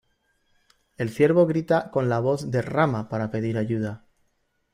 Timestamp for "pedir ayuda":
3.29-4.03